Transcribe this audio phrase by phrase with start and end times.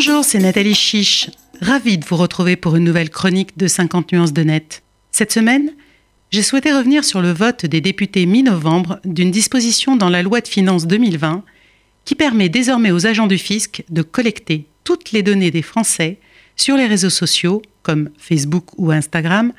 [0.00, 1.28] Bonjour, c'est Nathalie Chiche.
[1.60, 4.84] Ravie de vous retrouver pour une nouvelle chronique de 50 nuances de net.
[5.10, 5.72] Cette semaine,
[6.30, 10.46] j'ai souhaité revenir sur le vote des députés mi-novembre d'une disposition dans la loi de
[10.46, 11.42] finances 2020
[12.04, 16.20] qui permet désormais aux agents du fisc de collecter toutes les données des Français
[16.54, 19.52] sur les réseaux sociaux comme Facebook ou Instagram,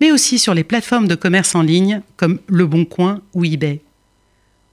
[0.00, 3.80] mais aussi sur les plateformes de commerce en ligne comme Le Bon Coin ou eBay.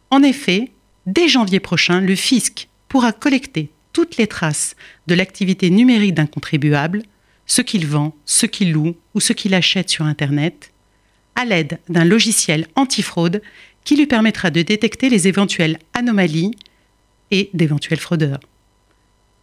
[0.09, 0.71] En effet,
[1.05, 4.75] dès janvier prochain, le fisc pourra collecter toutes les traces
[5.07, 7.03] de l'activité numérique d'un contribuable,
[7.45, 10.71] ce qu'il vend, ce qu'il loue ou ce qu'il achète sur Internet,
[11.35, 13.41] à l'aide d'un logiciel antifraude
[13.83, 16.51] qui lui permettra de détecter les éventuelles anomalies
[17.31, 18.39] et d'éventuels fraudeurs.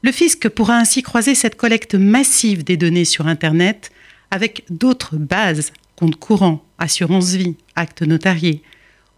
[0.02, 3.90] Le fisc pourra ainsi croiser cette collecte massive des données sur Internet
[4.30, 8.62] avec d'autres bases, comptes courants, assurance vie, actes notariés,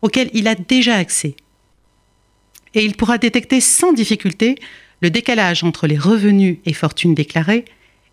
[0.00, 1.34] auxquels il a déjà accès.
[2.74, 4.56] Et il pourra détecter sans difficulté
[5.00, 7.64] le décalage entre les revenus et fortunes déclarées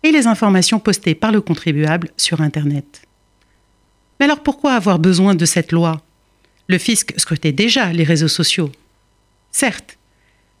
[0.02, 3.02] et les informations postées par le contribuable sur Internet.
[4.18, 6.00] Mais alors pourquoi avoir besoin de cette loi?
[6.66, 8.70] Le fisc scrutait déjà les réseaux sociaux.
[9.50, 9.98] Certes,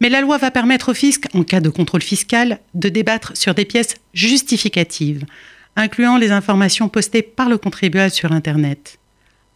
[0.00, 3.54] mais la loi va permettre au fisc, en cas de contrôle fiscal, de débattre sur
[3.54, 5.24] des pièces justificatives,
[5.76, 8.98] incluant les informations postées par le contribuable sur Internet.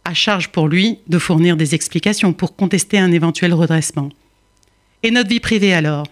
[0.05, 4.09] À charge pour lui de fournir des explications pour contester un éventuel redressement.
[5.01, 6.07] Et notre vie privée alors?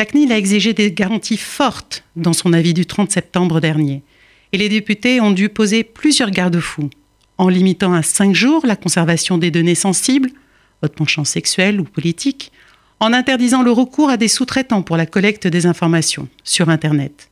[0.00, 4.02] La CNIL a exigé des garanties fortes dans son avis du 30 septembre dernier.
[4.52, 6.88] Et les députés ont dû poser plusieurs garde-fous,
[7.36, 10.30] en limitant à cinq jours la conservation des données sensibles,
[10.80, 12.50] votre penchant sexuel ou politique,
[12.98, 17.28] en interdisant le recours à des sous-traitants pour la collecte des informations sur Internet.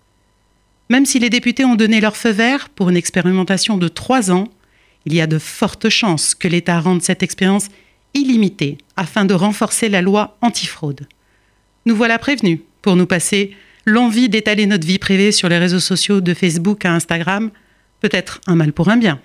[0.90, 4.48] Même si les députés ont donné leur feu vert pour une expérimentation de trois ans,
[5.06, 7.68] il y a de fortes chances que l'État rende cette expérience
[8.12, 11.08] illimitée afin de renforcer la loi antifraude.
[11.86, 16.20] Nous voilà prévenus pour nous passer l'envie d'étaler notre vie privée sur les réseaux sociaux
[16.20, 17.50] de Facebook à Instagram,
[18.00, 19.20] peut-être un mal pour un bien.